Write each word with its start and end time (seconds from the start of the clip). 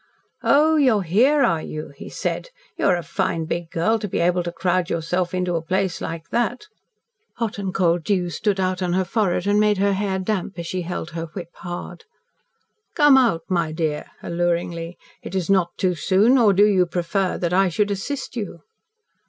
"Oh, 0.41 0.77
you 0.77 0.95
are 0.97 1.01
here, 1.03 1.43
are 1.43 1.61
you?" 1.61 1.89
he 1.95 2.09
said. 2.09 2.49
"You 2.75 2.85
are 2.87 2.97
a 2.97 3.03
fine 3.03 3.45
big 3.45 3.69
girl 3.69 3.99
to 3.99 4.07
be 4.07 4.17
able 4.17 4.41
to 4.41 4.51
crowd 4.51 4.89
yourself 4.89 5.31
into 5.31 5.55
a 5.55 5.61
place 5.61 6.01
like 6.01 6.29
that!" 6.29 6.65
Hot 7.35 7.59
and 7.59 7.71
cold 7.71 8.03
dew 8.03 8.31
stood 8.31 8.59
out 8.59 8.81
on 8.81 8.93
her 8.93 9.05
forehead 9.05 9.45
and 9.45 9.59
made 9.59 9.77
her 9.77 9.93
hair 9.93 10.17
damp 10.17 10.57
as 10.57 10.65
she 10.65 10.81
held 10.81 11.11
her 11.11 11.27
whip 11.35 11.55
hard. 11.57 12.05
"Come 12.95 13.15
out, 13.15 13.43
my 13.47 13.71
dear!" 13.71 14.07
alluringly. 14.23 14.97
"It 15.21 15.35
is 15.35 15.51
not 15.51 15.77
too 15.77 15.93
soon. 15.93 16.35
Or 16.39 16.51
do 16.51 16.65
you 16.65 16.87
prefer 16.87 17.37
that 17.37 17.53
I 17.53 17.69
should 17.69 17.91
assist 17.91 18.35
you?" 18.35 18.61